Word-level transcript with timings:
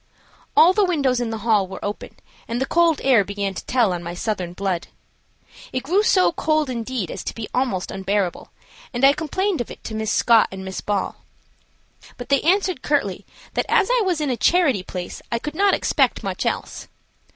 All 0.57 0.73
the 0.73 0.83
windows 0.83 1.19
in 1.19 1.29
the 1.29 1.37
hall 1.45 1.67
were 1.67 1.85
open 1.85 2.15
and 2.47 2.59
the 2.59 2.65
cold 2.65 2.99
air 3.03 3.23
began 3.23 3.53
to 3.53 3.63
tell 3.65 3.93
on 3.93 4.01
my 4.01 4.15
Southern 4.15 4.53
blood. 4.53 4.87
It 5.71 5.83
grew 5.83 6.01
so 6.01 6.31
cold 6.31 6.71
indeed 6.71 7.11
as 7.11 7.23
to 7.23 7.35
be 7.35 7.47
almost 7.53 7.91
unbearable, 7.91 8.49
and 8.95 9.05
I 9.05 9.13
complained 9.13 9.61
of 9.61 9.69
it 9.69 9.83
to 9.83 9.93
Miss 9.93 10.09
Scott 10.11 10.47
and 10.51 10.65
Miss 10.65 10.81
Ball. 10.81 11.17
But 12.17 12.29
they 12.29 12.41
answered 12.41 12.81
curtly 12.81 13.27
that 13.53 13.67
as 13.69 13.89
I 13.91 14.01
was 14.03 14.19
in 14.19 14.31
a 14.31 14.37
charity 14.37 14.81
place 14.81 15.21
I 15.31 15.37
could 15.37 15.53
not 15.53 15.75
expect 15.75 16.23
much 16.23 16.47
else. 16.47 16.87